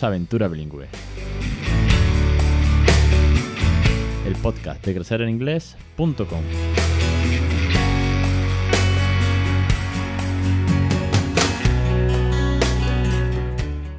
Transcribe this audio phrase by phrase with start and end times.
[0.00, 0.88] Aventura Bilingüe.
[4.26, 6.81] El podcast de crecereninglés.com.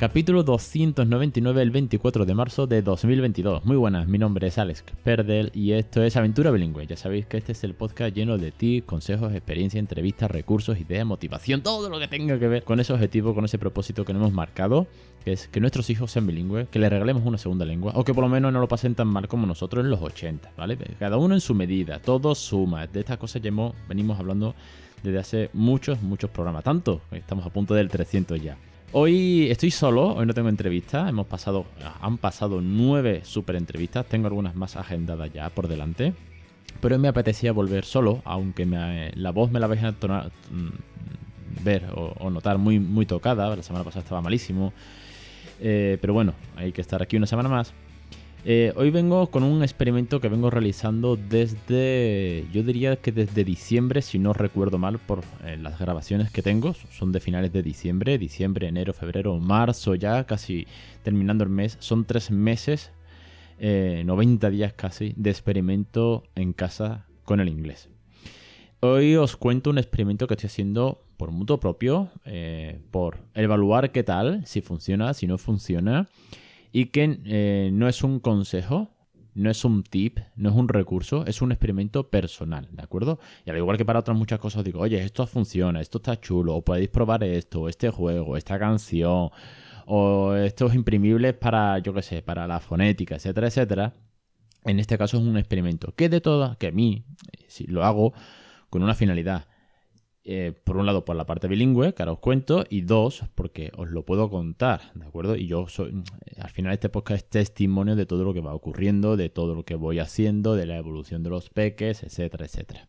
[0.04, 3.64] Capítulo 299, el 24 de marzo de 2022.
[3.64, 6.86] Muy buenas, mi nombre es Alex Perdel y esto es Aventura Bilingüe.
[6.86, 11.05] Ya sabéis que este es el podcast lleno de tips, consejos, experiencias, entrevistas, recursos, ideas,
[11.05, 14.23] motivación, todo lo que tenga que ver con ese objetivo, con ese propósito que nos
[14.23, 14.87] hemos marcado,
[15.23, 18.14] que es que nuestros hijos sean bilingües, que les regalemos una segunda lengua o que
[18.14, 20.78] por lo menos no lo pasen tan mal como nosotros en los 80, ¿vale?
[21.00, 22.87] Cada uno en su medida, todo suma.
[22.87, 24.54] De estas cosas ya hemos, venimos hablando
[25.01, 26.65] desde hace muchos, muchos programas.
[26.65, 28.57] Tanto, estamos a punto del 300 ya.
[28.96, 31.65] Hoy estoy solo, hoy no tengo entrevistas, hemos pasado,
[32.00, 36.14] han pasado nueve super entrevistas, tengo algunas más agendadas ya por delante,
[36.80, 38.67] pero me apetecía volver solo, aunque
[39.16, 43.84] la voz me la vais a mm, ver o, notar muy, muy tocada, la semana
[43.84, 44.73] pasada estaba malísimo,
[45.60, 47.73] eh, pero bueno, hay que estar aquí una semana más.
[48.45, 54.02] Eh, hoy vengo con un experimento que vengo realizando desde, yo diría que desde diciembre,
[54.02, 58.17] si no recuerdo mal, por eh, las grabaciones que tengo, son de finales de diciembre,
[58.17, 60.67] diciembre, enero, febrero, marzo, ya casi
[61.03, 62.91] terminando el mes, son tres meses,
[63.59, 67.88] 90 eh, días casi, de experimento en casa con el inglés.
[68.81, 72.09] Hoy os cuento un experimento que estoy haciendo por mutuo propio,
[72.91, 76.09] por evaluar qué tal, si funciona, si no funciona
[76.74, 78.90] y que eh, no es un consejo,
[79.36, 83.20] no es un tip, no es un recurso, es un experimento personal, ¿de acuerdo?
[83.46, 86.56] Y al igual que para otras muchas cosas, digo, oye, esto funciona, esto está chulo,
[86.56, 89.30] o podéis probar esto, este juego, esta canción,
[89.86, 93.94] o estos imprimibles para, yo qué sé, para la fonética, etcétera, etcétera.
[94.66, 97.06] En este caso es un experimento que de todas, que a mí,
[97.48, 98.14] si lo hago
[98.70, 99.45] con una finalidad,
[100.26, 103.72] eh, por un lado por la parte bilingüe, que ahora os cuento, y dos, porque
[103.76, 105.36] os lo puedo contar, ¿de acuerdo?
[105.36, 106.04] Y yo soy,
[106.38, 109.64] al final este podcast es testimonio de todo lo que va ocurriendo, de todo lo
[109.64, 112.88] que voy haciendo, de la evolución de los peques, etcétera, etcétera.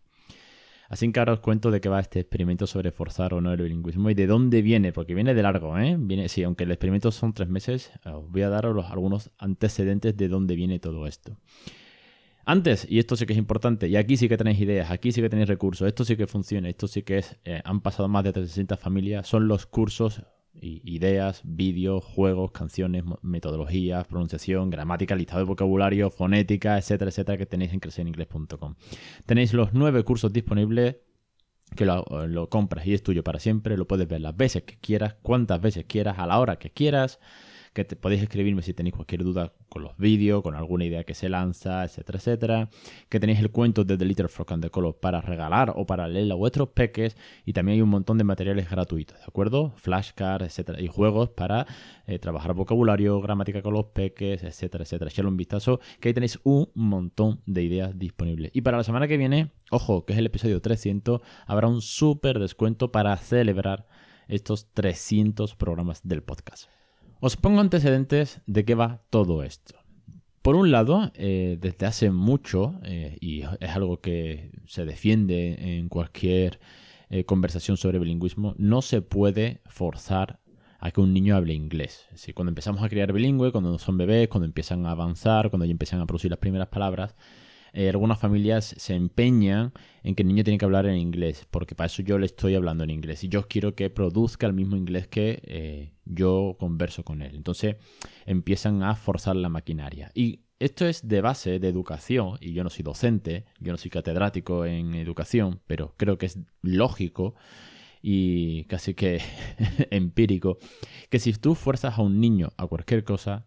[0.89, 3.61] Así que ahora os cuento de qué va este experimento sobre forzar o no el
[3.61, 5.97] bilingüismo y de dónde viene, porque viene de largo, ¿eh?
[5.99, 10.29] Viene, sí, aunque el experimento son tres meses, os voy a dar algunos antecedentes de
[10.29, 11.37] dónde viene todo esto.
[12.47, 15.23] Antes, y esto sí que es importante, y aquí sí que tenéis ideas, aquí sí
[15.23, 18.25] que tenéis recursos, esto sí que funciona, esto sí que es, eh, han pasado más
[18.25, 20.23] de 300 familias, son los cursos,
[20.61, 27.73] ideas, vídeos, juegos, canciones, metodologías, pronunciación, gramática, listado de vocabulario, fonética, etcétera, etcétera, que tenéis
[27.73, 28.77] en crecereningles.com.
[29.27, 30.97] Tenéis los nueve cursos disponibles
[31.75, 34.79] que lo, lo compras y es tuyo para siempre, lo puedes ver las veces que
[34.79, 37.19] quieras, cuantas veces quieras, a la hora que quieras
[37.75, 41.29] que podéis escribirme si tenéis cualquier duda con los vídeos, con alguna idea que se
[41.29, 42.71] lanza, etcétera, etcétera.
[43.09, 46.07] Que tenéis el cuento de The Little Frog and the Color para regalar o para
[46.07, 47.17] leer a vuestros peques.
[47.45, 49.73] Y también hay un montón de materiales gratuitos, ¿de acuerdo?
[49.77, 50.81] Flashcards, etcétera.
[50.81, 51.67] Y juegos para
[52.07, 55.11] eh, trabajar vocabulario, gramática con los peques, etcétera, etcétera.
[55.11, 58.53] Echadle un vistazo, que ahí tenéis un montón de ideas disponibles.
[58.55, 62.39] Y para la semana que viene, ojo, que es el episodio 300, habrá un súper
[62.39, 63.89] descuento para celebrar
[64.29, 66.69] estos 300 programas del podcast.
[67.27, 69.77] Os pongo antecedentes de qué va todo esto.
[70.43, 75.89] Por un lado, eh, desde hace mucho, eh, y es algo que se defiende en
[75.89, 76.61] cualquier
[77.09, 80.41] eh, conversación sobre bilingüismo, no se puede forzar
[80.79, 82.07] a que un niño hable inglés.
[82.35, 86.03] Cuando empezamos a criar bilingüe, cuando son bebés, cuando empiezan a avanzar, cuando ya empiezan
[86.03, 87.17] a producir las primeras palabras,
[87.77, 89.73] eh, algunas familias se empeñan
[90.05, 92.55] en que el niño tiene que hablar en inglés, porque para eso yo le estoy
[92.55, 97.05] hablando en inglés y yo quiero que produzca el mismo inglés que eh, yo converso
[97.05, 97.35] con él.
[97.35, 97.77] Entonces
[98.27, 100.13] empiezan a forzar la maquinaria.
[100.15, 103.91] Y esto es de base de educación, y yo no soy docente, yo no soy
[103.91, 107.35] catedrático en educación, pero creo que es lógico
[108.01, 109.21] y casi que
[109.91, 110.59] empírico,
[111.11, 113.47] que si tú fuerzas a un niño a cualquier cosa,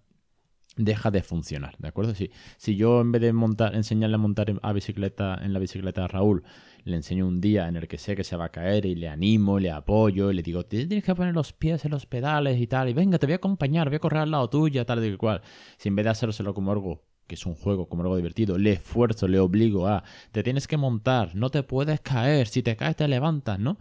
[0.78, 2.16] deja de funcionar, ¿de acuerdo?
[2.16, 6.06] Si, si yo en vez de montar, enseñarle a montar a bicicleta en la bicicleta
[6.06, 6.44] a Raúl,
[6.84, 9.10] le enseño un día en el que sé que se va a caer y le
[9.10, 12.68] animo, le apoyo y le digo, tienes que poner los pies en los pedales y
[12.68, 15.18] tal, y venga, te voy a acompañar, voy a correr al lado tuya, tal y
[15.18, 15.42] cual.
[15.78, 18.72] Si en vez de hacérselo como algo que es un juego como algo divertido, le
[18.72, 22.96] esfuerzo, le obligo a, te tienes que montar, no te puedes caer, si te caes
[22.96, 23.78] te levantas, ¿no?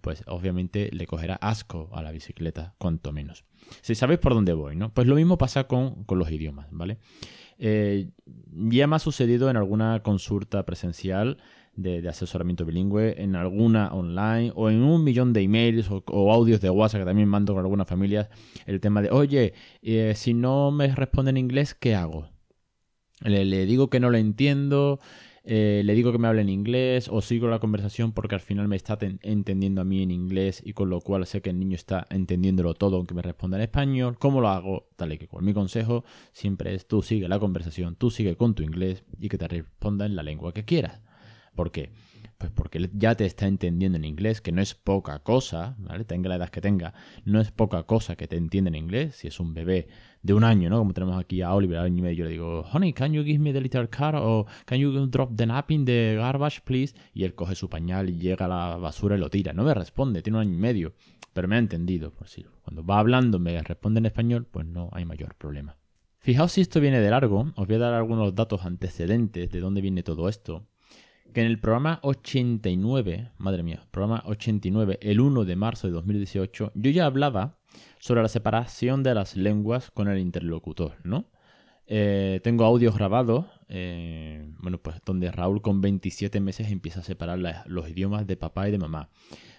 [0.00, 3.44] Pues obviamente le cogerá asco a la bicicleta, cuanto menos.
[3.82, 4.92] Si sabéis por dónde voy, ¿no?
[4.92, 6.98] Pues lo mismo pasa con, los idiomas, ¿vale?
[7.58, 8.10] Eh,
[8.52, 11.38] ya me ha sucedido en alguna consulta presencial
[11.76, 16.70] de, asesoramiento bilingüe, en alguna online o en un millón de emails o, audios de
[16.70, 18.28] WhatsApp que también mando con algunas familias,
[18.66, 22.28] el tema de, oye, eh, si no me responde en inglés, ¿qué hago?
[23.20, 25.00] Le, digo que no lo entiendo,
[25.46, 28.66] eh, le digo que me hable en inglés o sigo la conversación porque al final
[28.66, 31.74] me está entendiendo a mí en inglés y con lo cual sé que el niño
[31.74, 34.16] está entendiéndolo todo aunque me responda en español.
[34.18, 34.88] ¿Cómo lo hago?
[34.96, 38.54] Tal y que con mi consejo siempre es tú sigue la conversación, tú sigue con
[38.54, 41.02] tu inglés y que te responda en la lengua que quieras.
[41.54, 41.90] ¿Por qué?
[42.44, 46.04] Pues porque ya te está entendiendo en inglés, que no es poca cosa, ¿vale?
[46.04, 46.92] Tenga la edad que tenga,
[47.24, 49.16] no es poca cosa que te entienda en inglés.
[49.16, 49.88] Si es un bebé
[50.22, 50.76] de un año, ¿no?
[50.76, 53.38] Como tenemos aquí a Oliver, año y medio, yo le digo, honey, can you give
[53.38, 54.16] me the little car?
[54.16, 56.94] O can you drop the nap in the garbage, please?
[57.14, 59.54] Y él coge su pañal y llega a la basura y lo tira.
[59.54, 60.92] No me responde, tiene un año y medio,
[61.32, 62.12] pero me ha entendido.
[62.12, 65.78] Por si cuando va hablando me responde en español, pues no hay mayor problema.
[66.18, 69.80] Fijaos si esto viene de largo, os voy a dar algunos datos antecedentes de dónde
[69.80, 70.66] viene todo esto
[71.34, 76.72] que en el programa 89, madre mía, programa 89, el 1 de marzo de 2018,
[76.74, 77.58] yo ya hablaba
[77.98, 81.26] sobre la separación de las lenguas con el interlocutor, ¿no?
[81.86, 87.38] Eh, tengo audios grabados, eh, bueno, pues donde Raúl con 27 meses empieza a separar
[87.66, 89.10] los idiomas de papá y de mamá.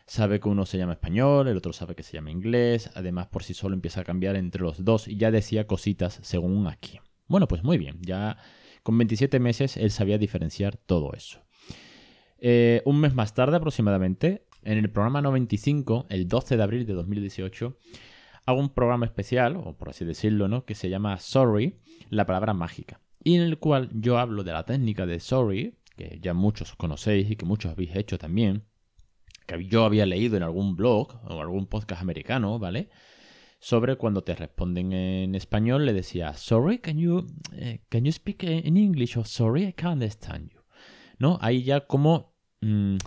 [0.07, 3.43] Sabe que uno se llama español, el otro sabe que se llama inglés, además por
[3.43, 6.99] sí solo empieza a cambiar entre los dos y ya decía cositas según aquí.
[7.27, 8.37] Bueno, pues muy bien, ya
[8.81, 11.44] con 27 meses él sabía diferenciar todo eso.
[12.39, 16.93] Eh, un mes más tarde aproximadamente, en el programa 95, el 12 de abril de
[16.93, 17.77] 2018,
[18.45, 20.65] hago un programa especial, o por así decirlo, ¿no?
[20.65, 21.79] que se llama Sorry,
[22.09, 26.19] la palabra mágica, y en el cual yo hablo de la técnica de Sorry, que
[26.21, 28.65] ya muchos conocéis y que muchos habéis hecho también,
[29.45, 32.89] que yo había leído en algún blog o algún podcast americano, ¿vale?
[33.59, 38.43] Sobre cuando te responden en español, le decía, sorry, can you, eh, can you speak
[38.43, 39.17] in English?
[39.17, 40.64] O sorry, I can't understand you.
[41.17, 41.37] ¿No?
[41.41, 42.97] Ahí ya como mm,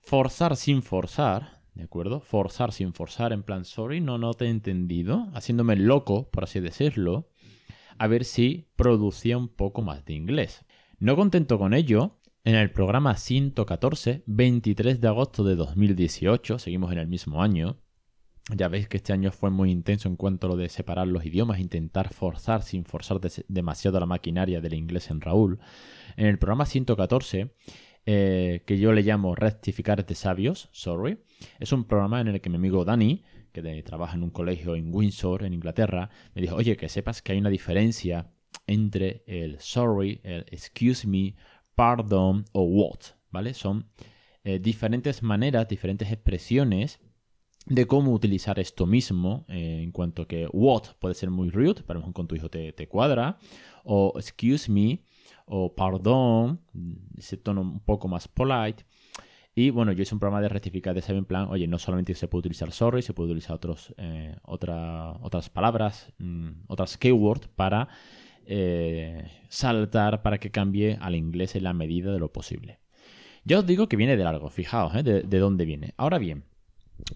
[0.00, 2.20] forzar sin forzar, ¿de acuerdo?
[2.20, 6.60] Forzar sin forzar, en plan, sorry, no, no te he entendido, haciéndome loco, por así
[6.60, 7.28] decirlo,
[7.98, 10.64] a ver si producía un poco más de inglés.
[10.98, 16.98] No contento con ello, en el programa 114, 23 de agosto de 2018, seguimos en
[16.98, 17.78] el mismo año,
[18.56, 21.24] ya veis que este año fue muy intenso en cuanto a lo de separar los
[21.24, 25.60] idiomas, intentar forzar sin forzar demasiado la maquinaria del inglés en Raúl.
[26.16, 27.54] En el programa 114,
[28.06, 31.18] eh, que yo le llamo Rectificar de Sabios, sorry,
[31.58, 33.22] es un programa en el que mi amigo Dani,
[33.52, 37.32] que trabaja en un colegio en Windsor, en Inglaterra, me dijo, oye, que sepas que
[37.32, 38.30] hay una diferencia
[38.66, 41.34] entre el sorry, el excuse me,
[41.74, 43.54] pardon o what, ¿vale?
[43.54, 43.86] Son
[44.44, 47.00] eh, diferentes maneras, diferentes expresiones
[47.66, 52.00] de cómo utilizar esto mismo, eh, en cuanto que what puede ser muy rude, pero
[52.12, 53.38] con tu hijo te, cuadra,
[53.84, 55.04] o excuse me,
[55.52, 56.60] o pardon,
[57.18, 58.84] ese tono un poco más polite.
[59.54, 62.28] Y bueno, yo hice un programa de rectificar de en plan, oye, no solamente se
[62.28, 67.88] puede utilizar sorry, se puede utilizar otros, eh, otras palabras, mm, otras keywords para
[68.46, 72.78] eh, saltar, para que cambie al inglés en la medida de lo posible.
[73.44, 75.94] Ya os digo que viene de largo, fijaos de, de dónde viene.
[75.96, 76.44] Ahora bien,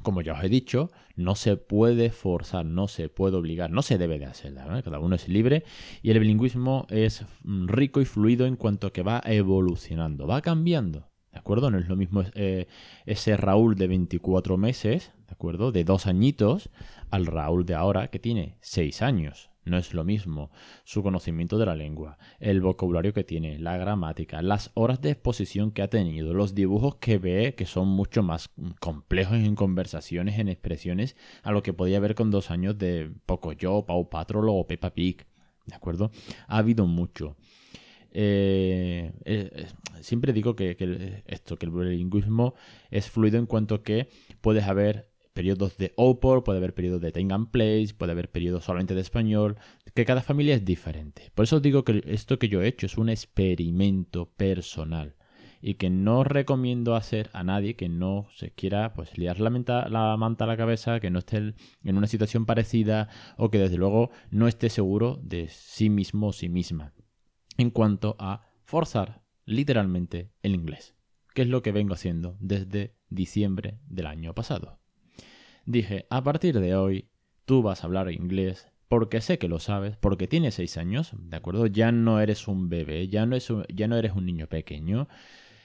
[0.03, 3.99] como ya os he dicho, no se puede forzar, no se puede obligar, no se
[3.99, 4.55] debe de hacer.
[4.55, 5.65] Cada uno es libre
[6.03, 11.09] y el bilingüismo es mm, rico y fluido en cuanto que va evolucionando, va cambiando.
[11.33, 11.71] ¿De acuerdo?
[11.71, 12.69] No es lo mismo eh,
[13.07, 15.73] ese Raúl de 24 meses, ¿de acuerdo?
[15.73, 16.71] De dos añitos,
[17.11, 19.51] al Raúl de ahora que tiene 6 años.
[19.65, 20.51] No es lo mismo
[20.85, 25.71] su conocimiento de la lengua, el vocabulario que tiene, la gramática, las horas de exposición
[25.71, 28.51] que ha tenido, los dibujos que ve, que son mucho más
[28.81, 33.53] complejos en conversaciones, en expresiones, a lo que podía ver con dos años de Poco
[33.53, 35.27] Yo, Pau Patrol o Peppa Pig.
[35.67, 36.11] ¿De acuerdo?
[36.47, 37.37] Ha habido mucho.
[38.17, 39.67] Eh, eh,
[40.01, 42.55] siempre digo que, que, esto, que el bilingüismo
[42.91, 44.09] es fluido en cuanto que
[44.41, 48.95] puedes haber periodos de OPOR, puede haber periodos de Time Place, puede haber periodos solamente
[48.95, 49.57] de español,
[49.95, 51.31] que cada familia es diferente.
[51.35, 55.17] Por eso digo que esto que yo he hecho es un experimento personal
[55.61, 59.51] y que no recomiendo hacer a nadie que no se quiera pues liar la,
[59.89, 63.77] la manta a la cabeza, que no esté en una situación parecida o que desde
[63.77, 66.93] luego no esté seguro de sí mismo o sí misma
[67.57, 70.95] en cuanto a forzar literalmente el inglés,
[71.35, 74.81] que es lo que vengo haciendo desde diciembre del año pasado.
[75.67, 77.09] Dije, a partir de hoy,
[77.45, 81.37] tú vas a hablar inglés porque sé que lo sabes, porque tienes seis años, ¿de
[81.37, 81.67] acuerdo?
[81.67, 85.09] Ya no eres un bebé, ya no, ya no eres un niño pequeño.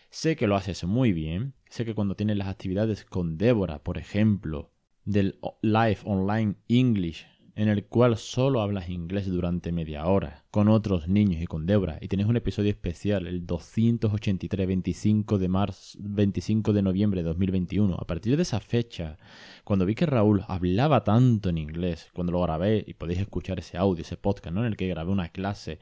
[0.09, 1.53] Sé que lo haces muy bien.
[1.69, 4.71] Sé que cuando tienes las actividades con Débora, por ejemplo,
[5.05, 7.27] del Live Online English,
[7.59, 11.97] en el cual solo hablas inglés durante media hora con otros niños y con Debra
[11.99, 17.95] y tienes un episodio especial el 283 25 de marzo 25 de noviembre de 2021
[17.99, 19.17] a partir de esa fecha
[19.65, 23.77] cuando vi que Raúl hablaba tanto en inglés cuando lo grabé y podéis escuchar ese
[23.77, 24.61] audio ese podcast ¿no?
[24.61, 25.79] en el que grabé una clase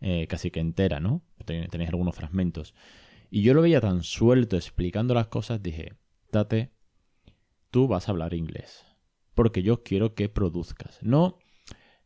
[0.00, 1.20] eh, casi que entera, ¿no?
[1.44, 2.74] Tenéis algunos fragmentos.
[3.30, 5.92] Y yo lo veía tan suelto explicando las cosas, dije,
[6.32, 6.70] date,
[7.70, 8.89] tú vas a hablar inglés.
[9.34, 10.98] Porque yo quiero que produzcas.
[11.02, 11.38] No,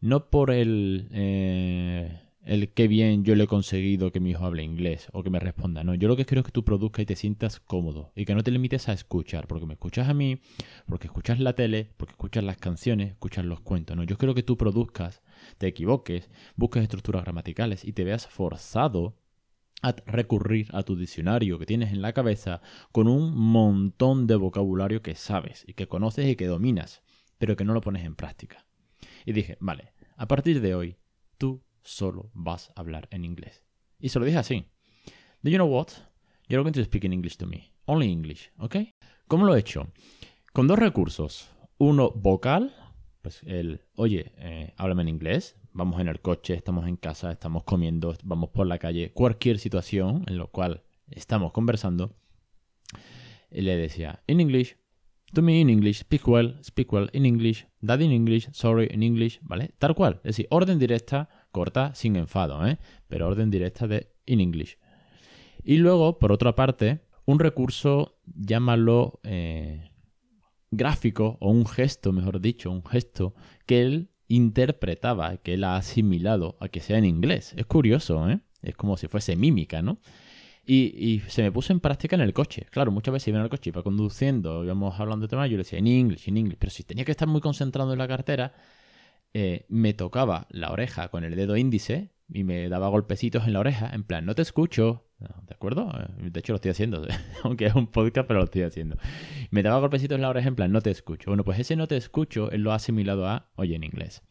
[0.00, 4.62] no por el, eh, el qué bien yo le he conseguido que mi hijo hable
[4.62, 5.82] inglés o que me responda.
[5.84, 8.34] No, yo lo que quiero es que tú produzcas y te sientas cómodo y que
[8.34, 10.40] no te limites a escuchar, porque me escuchas a mí,
[10.86, 13.96] porque escuchas la tele, porque escuchas las canciones, escuchas los cuentos.
[13.96, 15.22] No, yo quiero que tú produzcas,
[15.58, 19.16] te equivoques, busques estructuras gramaticales y te veas forzado
[19.82, 25.02] a recurrir a tu diccionario que tienes en la cabeza con un montón de vocabulario
[25.02, 27.02] que sabes y que conoces y que dominas,
[27.44, 28.64] pero que no lo pones en práctica.
[29.26, 30.96] Y dije, vale, a partir de hoy,
[31.36, 33.62] tú solo vas a hablar en inglés.
[33.98, 34.64] Y se lo dije así.
[35.42, 35.88] Do you know what?
[36.48, 37.70] You're going to speak in English to me.
[37.84, 38.76] Only English, ¿ok?
[39.28, 39.92] ¿Cómo lo he hecho?
[40.54, 41.50] Con dos recursos.
[41.76, 42.74] Uno vocal,
[43.20, 45.58] pues el, oye, eh, háblame en inglés.
[45.74, 49.12] Vamos en el coche, estamos en casa, estamos comiendo, vamos por la calle.
[49.12, 52.16] Cualquier situación en la cual estamos conversando.
[53.50, 54.78] le decía, in English,
[55.34, 59.02] to me in English, speak well, speak well in English, dad in English, sorry in
[59.02, 59.74] English, ¿vale?
[59.78, 60.20] Tal cual.
[60.24, 62.78] Es decir, orden directa corta sin enfado, ¿eh?
[63.08, 64.78] pero orden directa de in English.
[65.62, 69.90] Y luego, por otra parte, un recurso, llámalo eh,
[70.70, 73.34] gráfico o un gesto, mejor dicho, un gesto
[73.66, 77.54] que él interpretaba, que él ha asimilado a que sea en inglés.
[77.56, 78.40] Es curioso, ¿eh?
[78.62, 80.00] Es como si fuese mímica, ¿no?
[80.66, 82.66] Y, se me puso en práctica en el coche.
[82.70, 85.58] Claro, muchas veces iba en el coche, iba conduciendo, íbamos hablando de tema, yo le
[85.58, 86.56] decía en inglés, en inglés.
[86.58, 88.54] Pero si tenía que estar muy concentrado en la cartera,
[89.34, 93.60] eh, me tocaba la oreja con el dedo índice y me daba golpecitos en la
[93.60, 95.08] oreja, en plan, no te escucho.
[95.18, 95.90] ¿De acuerdo?
[96.18, 97.06] Eh, de hecho, lo estoy haciendo,
[97.44, 98.96] aunque es un podcast, pero lo estoy haciendo.
[99.50, 101.30] Me daba golpecitos en la oreja, en plan, no te escucho.
[101.30, 104.22] Bueno, pues ese no te escucho, él lo ha asimilado a oye en inglés.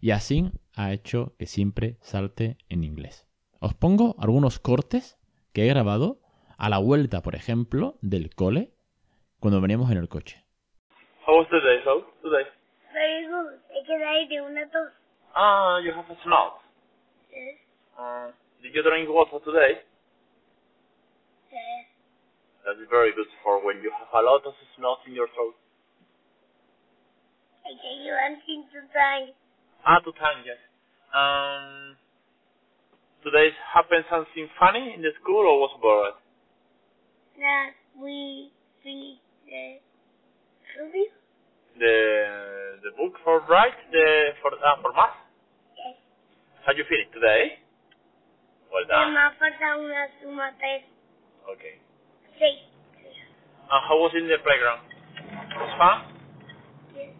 [0.00, 3.26] Y así ha hecho que siempre salte en inglés.
[3.60, 5.16] Os pongo algunos cortes
[5.54, 6.18] que he grabado
[6.58, 8.72] a la vuelta, por ejemplo, del cole
[9.40, 10.44] cuando veníamos en el coche.
[11.26, 11.80] How was the day?
[11.86, 12.44] How today?
[12.92, 13.54] Very good.
[13.70, 14.92] Es que ahí de una tos.
[15.34, 16.60] Ah, you have a snot.
[17.30, 17.58] Yes.
[17.96, 18.30] Uh,
[18.62, 19.80] did you drink water today?
[21.50, 21.86] Yes.
[22.64, 25.54] That is very good for when you have a lot of snot in your throat.
[27.64, 29.32] Es que you want to try.
[29.84, 30.58] Ah, to time, yes.
[31.14, 31.96] Um,
[33.24, 36.14] today happened something funny in the school or was bored?
[37.40, 38.52] That we
[38.84, 39.80] finished the
[40.84, 41.08] review.
[41.78, 41.96] The
[42.84, 45.16] the book for write the for ah, for math.
[45.74, 45.96] Yes.
[46.64, 47.58] How you feel today?
[48.70, 49.14] Well Me done.
[49.14, 50.84] más falta una suma tres.
[51.50, 51.80] Okay.
[52.38, 52.60] Seis.
[53.64, 54.82] And how was it in the playground?
[55.58, 55.96] Was fun?
[56.94, 57.10] Yes.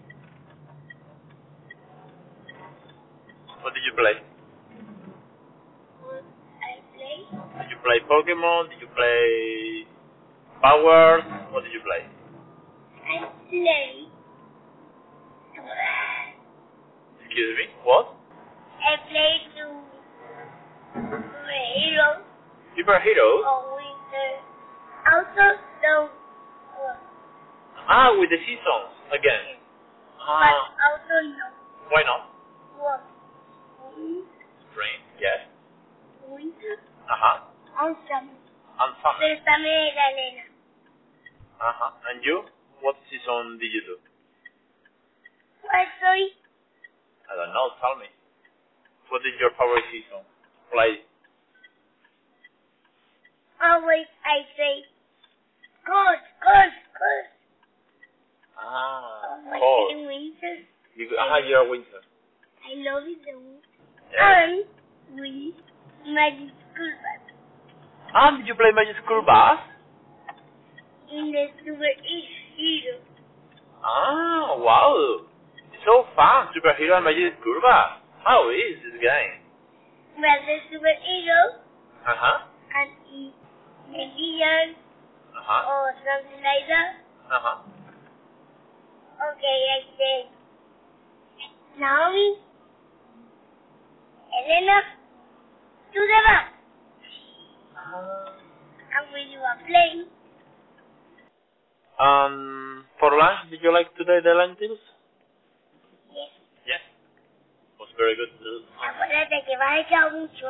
[3.62, 4.33] What did you play?
[7.30, 7.62] What.
[7.62, 8.70] Did you play Pokemon?
[8.70, 9.86] Did you play
[10.62, 11.22] Powers?
[11.50, 12.02] What did you play?
[13.04, 14.08] I play.
[17.24, 17.66] Excuse me.
[17.84, 18.14] What?
[18.80, 19.64] I play to
[20.94, 22.22] hero
[22.78, 23.42] Superheroes?
[23.46, 24.30] or winter.
[25.12, 26.10] Also don't.
[27.88, 29.60] Ah, with the seasons again.
[30.16, 31.46] But Ah, also no
[31.90, 32.30] why not?
[33.94, 34.24] Win-
[34.72, 34.98] Spring.
[35.20, 35.38] Yes.
[36.28, 37.36] Winter Uh huh.
[37.84, 38.32] or summer.
[38.80, 39.18] And summer.
[39.20, 40.44] Préstame la nena.
[41.60, 41.92] Uh huh.
[42.10, 42.42] And you?
[42.80, 43.96] What season did you do?
[45.62, 46.22] ¿Cuál soy?
[47.30, 47.70] I don't know.
[47.80, 48.06] Tell me.
[49.10, 50.24] What is your favorite season?
[50.72, 51.04] Play.
[53.62, 54.84] Always I say,
[55.86, 57.26] cold, cold, cold.
[58.58, 59.92] Ah, Always cold.
[59.92, 60.54] in winter.
[60.96, 62.02] You ah, you're winter.
[62.64, 63.72] I love it the winter.
[64.12, 64.20] Yes.
[64.20, 65.54] And we
[66.06, 67.20] magic school bus
[68.14, 69.58] Ah, did you play Magic School Bus?
[71.10, 72.94] in the super hero.
[73.82, 75.26] Ah, wow.
[75.74, 76.46] It's so fun.
[76.54, 77.98] Superhero and Magic School Bus.
[78.22, 79.42] How is this game?
[80.14, 81.40] Well, the super hero
[82.06, 82.38] Uh huh.
[82.78, 83.34] and the
[83.90, 84.68] villain
[85.34, 85.62] Uh huh.
[85.74, 86.90] or something like that.
[87.34, 87.56] Uh huh.
[89.26, 90.24] Okay, I said,
[91.82, 92.38] Naomi,
[94.38, 94.78] Elena,
[95.94, 96.46] to the bus.
[98.94, 100.06] And when you are playing,
[101.98, 104.78] Um, for lunch, did you like today the lentils?
[106.10, 106.30] yes,
[106.66, 106.80] Yes.
[107.78, 108.30] Was very good.
[108.82, 110.46] Acuérdate que vas a echar mucho.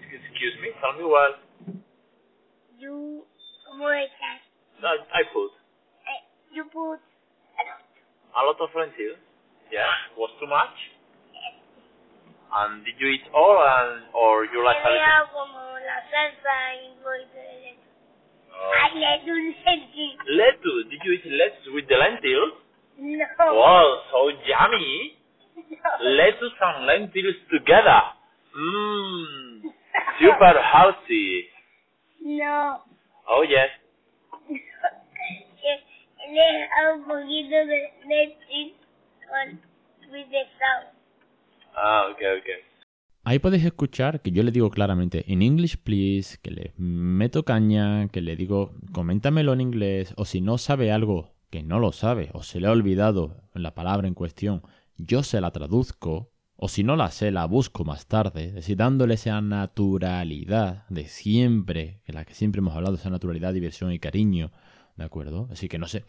[0.00, 0.68] Excuse me.
[0.80, 1.34] Tell me well.
[2.78, 3.24] You,
[3.66, 4.40] ¿cómo echas?
[4.84, 5.50] I, I put
[6.06, 6.20] Eh,
[6.52, 7.80] you put a lot.
[8.36, 9.18] a lot of lentils.
[9.70, 9.88] Yeah.
[10.18, 10.76] Was too much.
[12.52, 15.24] And did you eat all, and or you like a little?
[15.32, 17.80] Como la salsa y un poquito de leche.
[18.52, 18.72] Oh.
[18.76, 20.16] Ay, le sí.
[20.28, 20.88] Lettuce.
[20.90, 22.52] Did you eat lettuce with the lentils?
[22.98, 23.24] No.
[23.38, 25.16] Wow, so yummy.
[25.56, 25.90] No.
[26.00, 28.02] Lettuce and lentils together.
[28.54, 29.62] Mmm.
[30.20, 31.48] Super healthy.
[32.20, 32.82] No.
[33.28, 33.70] Oh yes.
[36.28, 38.74] Le deja un poquito de leche
[39.26, 39.58] con
[40.12, 40.91] with the sauce.
[41.74, 42.72] Ah, okay, okay.
[43.24, 48.08] Ahí podéis escuchar que yo le digo claramente in English please, que le meto caña,
[48.08, 52.30] que le digo coméntamelo en inglés, o si no sabe algo que no lo sabe,
[52.32, 54.62] o se le ha olvidado la palabra en cuestión,
[54.96, 58.76] yo se la traduzco, o si no la sé, la busco más tarde, es decir,
[58.76, 64.00] dándole esa naturalidad de siempre, que la que siempre hemos hablado, esa naturalidad, diversión y
[64.00, 64.50] cariño,
[64.96, 65.48] ¿de acuerdo?
[65.52, 66.04] Así que no sé,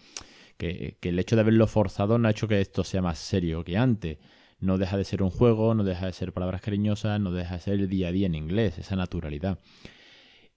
[0.58, 3.64] que, que el hecho de haberlo forzado no ha hecho que esto sea más serio
[3.64, 4.18] que antes.
[4.64, 7.60] No deja de ser un juego, no deja de ser palabras cariñosas, no deja de
[7.60, 9.60] ser el día a día en inglés, esa naturalidad.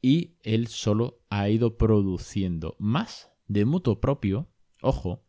[0.01, 4.49] Y él solo ha ido produciendo más de mutuo propio,
[4.81, 5.25] ojo,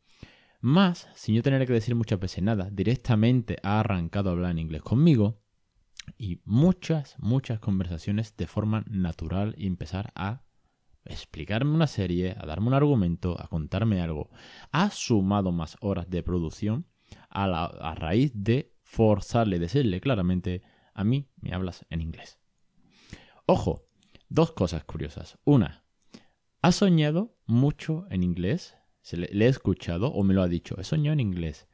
[0.61, 4.59] más, sin yo tener que decir muchas veces nada, directamente ha arrancado a hablar en
[4.59, 5.41] inglés conmigo
[6.15, 10.43] y muchas, muchas conversaciones de forma natural y empezar a
[11.03, 14.29] explicarme una serie, a darme un argumento, a contarme algo.
[14.71, 16.85] Ha sumado más horas de producción
[17.29, 20.61] a, raíz de forzarle, decirle claramente,
[20.93, 22.39] a mí me hablas en inglés.
[23.45, 23.85] Ojo,
[24.29, 25.37] dos cosas curiosas.
[25.43, 25.85] Una,
[26.61, 28.75] ¿ha soñado mucho en inglés?
[29.01, 30.75] Se le, le he escuchado o me lo ha dicho.
[30.79, 31.67] He soñado en inglés.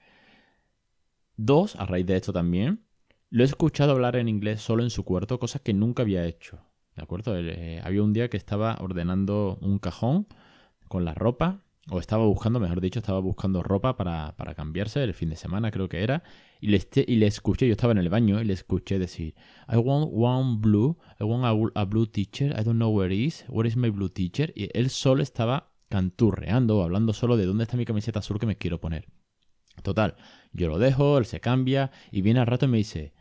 [1.35, 2.85] Dos, a raíz de esto también,
[3.29, 6.59] lo he escuchado hablar en inglés solo en su cuarto, cosa que nunca había hecho.
[6.95, 7.35] ¿De acuerdo?
[7.35, 10.27] Eh, había un día que estaba ordenando un cajón
[10.87, 15.13] con la ropa, o estaba buscando, mejor dicho, estaba buscando ropa para, para cambiarse el
[15.13, 16.23] fin de semana, creo que era,
[16.61, 19.35] y le, y le escuché, yo estaba en el baño y le escuché decir,
[19.67, 23.45] I want one blue, I want a, a blue teacher, I don't know where is,
[23.49, 27.77] where is my blue teacher, y él solo estaba canturreando, hablando solo de dónde está
[27.77, 29.07] mi camiseta azul que me quiero poner.
[29.81, 30.15] Total,
[30.53, 33.13] yo lo dejo, él se cambia y viene al rato y me dice,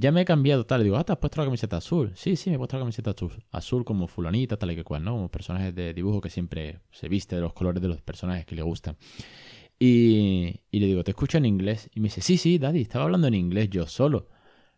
[0.00, 0.82] ya me he cambiado tal.
[0.82, 2.12] Digo, ah, te has puesto la camiseta azul.
[2.14, 3.44] Sí, sí, me he puesto la camiseta azul.
[3.52, 5.12] Azul como fulanita, tal y que cual, ¿no?
[5.12, 8.54] Como personajes de dibujo que siempre se viste de los colores de los personajes que
[8.54, 8.96] le gustan.
[9.78, 11.90] Y, y le digo, te escucho en inglés.
[11.94, 14.28] Y me dice, sí, sí, daddy, estaba hablando en inglés yo solo.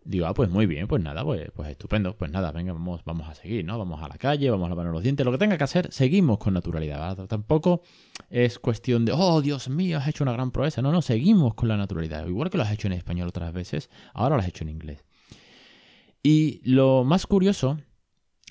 [0.05, 2.17] Digo, ah, pues muy bien, pues nada, pues, pues estupendo.
[2.17, 3.79] Pues nada, venga, vamos, vamos a seguir, ¿no?
[3.79, 6.39] Vamos a la calle, vamos a lavarnos los dientes, lo que tenga que hacer, seguimos
[6.39, 7.27] con naturalidad.
[7.29, 7.83] Tampoco
[8.29, 10.83] es cuestión de, oh, Dios mío, has hecho una gran proeza.
[10.83, 12.27] No, no, seguimos con la naturalidad.
[12.27, 15.05] Igual que lo has hecho en español otras veces, ahora lo has hecho en inglés.
[16.23, 17.79] Y lo más curioso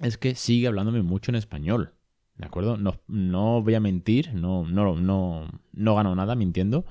[0.01, 1.93] es que sigue hablándome mucho en español.
[2.35, 2.75] ¿De acuerdo?
[2.75, 6.85] No, no voy a mentir, no, no, no, no gano nada mintiendo,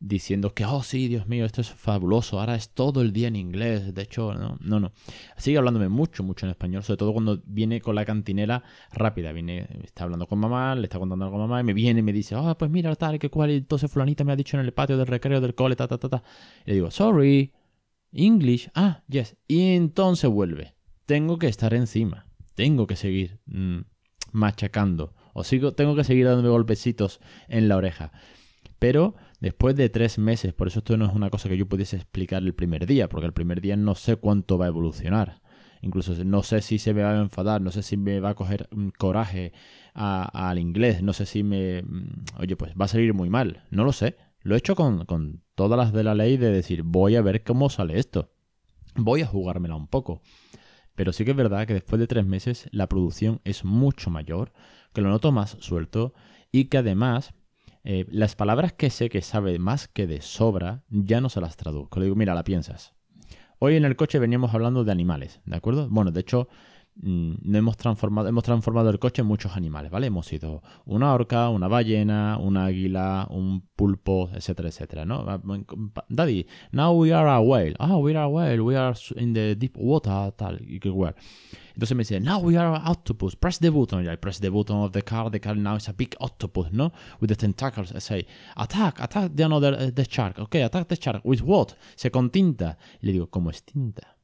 [0.00, 3.36] diciendo que, oh sí, Dios mío, esto es fabuloso, ahora es todo el día en
[3.36, 3.94] inglés.
[3.94, 4.92] De hecho, no, no, no.
[5.36, 9.32] Sigue hablándome mucho, mucho en español, sobre todo cuando viene con la cantinera rápida.
[9.32, 12.02] Viene, está hablando con mamá, le está contando algo a mamá, y me viene y
[12.02, 14.64] me dice, oh, pues mira, tal, que cual, y entonces fulanita me ha dicho en
[14.64, 16.22] el patio del recreo del cole, ta, ta, ta, ta.
[16.66, 17.52] Y le digo, sorry,
[18.12, 19.36] English, ah, yes.
[19.46, 20.74] Y entonces vuelve.
[21.06, 22.26] Tengo que estar encima.
[22.54, 23.80] Tengo que seguir mm,
[24.32, 25.14] machacando.
[25.34, 28.12] O sigo, tengo que seguir dándome golpecitos en la oreja.
[28.78, 31.96] Pero después de tres meses, por eso esto no es una cosa que yo pudiese
[31.96, 35.40] explicar el primer día, porque el primer día no sé cuánto va a evolucionar.
[35.80, 38.34] Incluso no sé si se me va a enfadar, no sé si me va a
[38.34, 39.52] coger mm, coraje
[39.94, 41.82] al inglés, no sé si me...
[41.82, 43.64] mm, Oye, pues va a salir muy mal.
[43.70, 44.16] No lo sé.
[44.40, 47.42] Lo he hecho con, con todas las de la ley de decir, voy a ver
[47.42, 48.30] cómo sale esto.
[48.94, 50.22] Voy a jugármela un poco.
[50.94, 54.52] Pero sí que es verdad que después de tres meses la producción es mucho mayor,
[54.92, 56.12] que lo noto más suelto
[56.50, 57.34] y que además
[57.84, 61.56] eh, las palabras que sé que sabe más que de sobra ya no se las
[61.56, 62.00] traduzco.
[62.00, 62.94] Le digo, mira, la piensas.
[63.60, 65.88] Hoy en el coche veníamos hablando de animales, ¿de acuerdo?
[65.88, 66.48] Bueno, de hecho,
[67.00, 70.08] no hemos transformado, hemos transformado el coche en muchos animales, ¿vale?
[70.08, 75.24] Hemos sido una orca, una ballena, un águila, un pulpo, etcétera, etcétera, ¿no?
[76.08, 77.74] Daddy, now we are a whale.
[77.78, 80.90] Ah, we are a whale, we are in the deep water, tal, y que.
[81.78, 84.08] Entonces me dice, now we are an octopus, press the button.
[84.08, 86.92] I press the button of the car, the car now is a big octopus, no?
[87.20, 87.92] With the tentacles.
[87.94, 90.40] I say, attack, attack the another, uh, the shark.
[90.40, 91.24] Okay, attack the shark.
[91.24, 91.76] With what?
[91.94, 92.76] Se con tinta.
[93.00, 94.17] Y le digo, ¿cómo es tinta?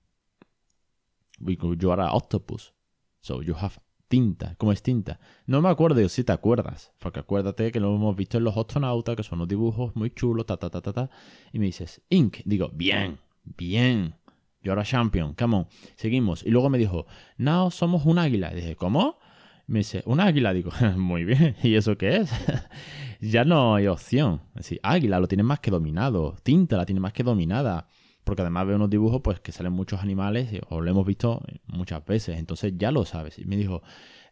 [1.38, 2.72] Because you octopus.
[3.20, 4.54] So you have tinta.
[4.58, 5.18] ¿Cómo es tinta?
[5.46, 6.92] No me acuerdo, yo si te acuerdas.
[6.98, 10.46] Porque acuérdate que lo hemos visto en los astronautas, que son unos dibujos muy chulos,
[10.46, 11.10] ta, ta, ta, ta, ta.
[11.52, 12.38] Y me dices, ink.
[12.44, 14.14] Digo, bien, bien.
[14.62, 15.66] You're a champion, come on.
[15.96, 16.44] Seguimos.
[16.44, 18.52] Y luego me dijo, now somos un águila.
[18.52, 19.18] Y dije, ¿cómo?
[19.66, 20.52] Me dice, un águila.
[20.52, 21.56] Digo, muy bien.
[21.62, 22.30] ¿Y eso qué es?
[23.20, 24.42] ya no hay opción.
[24.50, 26.36] Es decir, águila lo tiene más que dominado.
[26.42, 27.88] Tinta la tiene más que dominada.
[28.24, 32.04] Porque además veo unos dibujos pues que salen muchos animales o lo hemos visto muchas
[32.04, 33.38] veces, entonces ya lo sabes.
[33.38, 33.82] Y me dijo,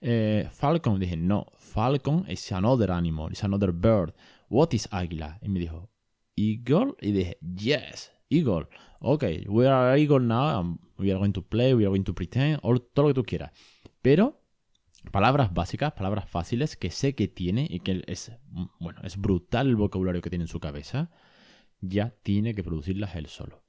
[0.01, 4.15] eh, Falcon, dije, no, Falcon is another animal, is another bird.
[4.49, 5.39] What is águila?
[5.43, 5.91] Y me dijo,
[6.37, 8.69] Eagle, y dije, yes, Eagle.
[9.01, 12.61] Ok, we are Eagle now, we are going to play, we are going to pretend,
[12.61, 13.53] todo lo que tú quieras.
[14.01, 14.41] Pero
[15.11, 18.33] palabras básicas, palabras fáciles que sé que tiene y que es,
[18.79, 21.11] bueno, es brutal el vocabulario que tiene en su cabeza,
[21.81, 23.62] ya tiene que producirlas él solo.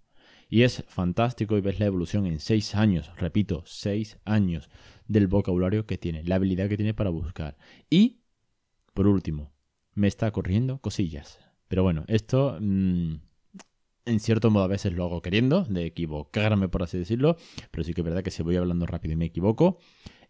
[0.54, 4.70] Y es fantástico y ves la evolución en seis años, repito, seis años
[5.08, 7.58] del vocabulario que tiene, la habilidad que tiene para buscar.
[7.89, 8.20] Y,
[8.94, 9.52] por último,
[9.96, 11.39] me está corriendo cosillas.
[11.68, 13.16] Pero bueno, esto mm,
[14.06, 17.36] en cierto modo a veces lo hago queriendo, de equivocarme por así decirlo,
[17.72, 19.80] pero sí que es verdad que si voy hablando rápido y me equivoco,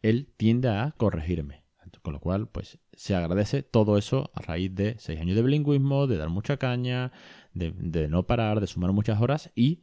[0.01, 1.65] él tiende a corregirme.
[2.01, 6.07] Con lo cual, pues se agradece todo eso a raíz de seis años de bilingüismo,
[6.07, 7.11] de dar mucha caña,
[7.53, 9.81] de, de no parar, de sumar muchas horas y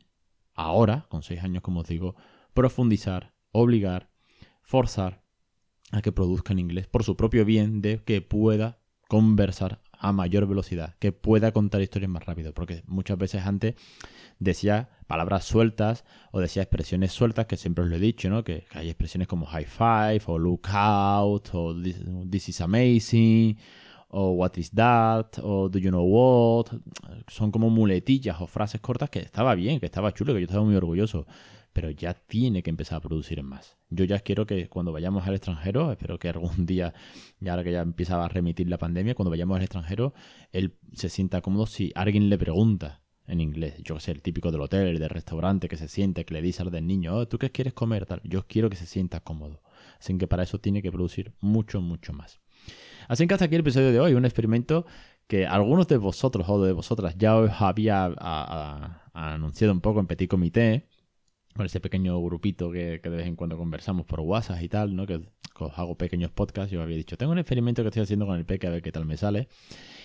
[0.61, 2.15] ahora, con seis años, como os digo,
[2.55, 4.11] profundizar, obligar,
[4.63, 5.23] forzar
[5.91, 10.47] a que produzca en inglés por su propio bien de que pueda conversar a mayor
[10.47, 13.75] velocidad, que pueda contar historias más rápido, porque muchas veces antes
[14.39, 18.45] decía palabras sueltas o decía expresiones sueltas, que siempre os lo he dicho, ¿no?
[18.45, 23.59] Que, hay expresiones como high five o look out o this, is amazing
[24.11, 26.67] o what is that o do you know what.
[27.29, 30.65] Son como muletillas o frases cortas que estaba bien, que estaba chulo, que yo estaba
[30.65, 31.27] muy orgulloso
[31.73, 33.77] pero ya tiene que empezar a producir más.
[33.91, 36.95] Yo ya quiero que cuando vayamos al extranjero, espero que algún día,
[37.41, 40.15] ya que ya empieza a remitir la pandemia, cuando vayamos al extranjero,
[40.53, 43.81] él se sienta cómodo si alguien le pregunta en inglés.
[43.83, 46.63] Yo que sé, el típico del hotel, del restaurante, que se siente, que le dice
[46.63, 48.07] al del niño, oh, ¿tú qué quieres comer?
[48.07, 48.21] Tal.
[48.25, 49.63] Yo quiero que se sienta cómodo.
[49.99, 52.41] Así que para eso tiene que producir mucho, mucho más.
[53.11, 54.87] Así que hasta aquí el episodio de hoy, un experimento
[55.27, 58.05] que algunos de vosotros o de vosotras ya os había
[59.13, 60.87] anunciado un poco en Petit Comité,
[61.57, 65.07] con ese pequeño grupito que, de vez en cuando conversamos por WhatsApp y tal, ¿no?
[65.07, 66.71] Que, os hago pequeños podcasts.
[66.71, 68.93] Yo había dicho, tengo un experimento que estoy haciendo con el peque a ver qué
[68.93, 69.49] tal me sale.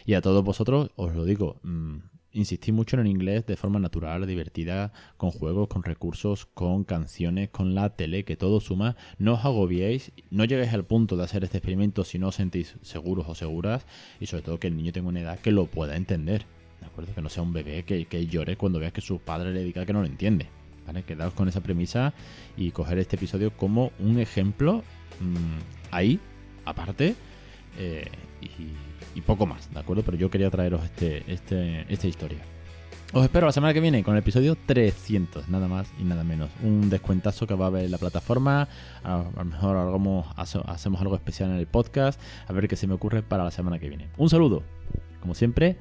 [0.08, 1.98] Y a todos vosotros os lo digo, mmm,
[2.36, 7.50] insistí mucho en el inglés de forma natural, divertida, con juegos, con recursos, con canciones,
[7.50, 8.96] con la tele, que todo suma.
[9.18, 12.76] No os agobiéis, no lleguéis al punto de hacer este experimento si no os sentís
[12.82, 13.86] seguros o seguras.
[14.20, 16.46] Y sobre todo que el niño tenga una edad que lo pueda entender.
[16.82, 17.16] ¿De acuerdo?
[17.16, 19.86] Que no sea un bebé que, que llore cuando vea que su padre le diga
[19.86, 20.48] que no lo entiende.
[20.86, 21.04] ¿vale?
[21.04, 22.14] Quedaos con esa premisa
[22.58, 24.84] y coger este episodio como un ejemplo
[25.20, 26.20] mm, ahí,
[26.66, 27.16] aparte,
[27.78, 28.10] eh,
[29.16, 30.04] y, poco más, ¿de acuerdo?
[30.04, 32.40] Pero yo quería traeros este, este, esta historia.
[33.14, 36.50] Os espero la semana que viene con el episodio 300, nada más y nada menos.
[36.62, 38.68] Un descuentazo que va a haber en la plataforma.
[39.04, 42.20] A, lo mejor hacemos algo especial en el podcast.
[42.48, 44.10] A ver qué se me ocurre para la semana que viene.
[44.18, 44.64] Un saludo.
[45.22, 45.78] Como siempre.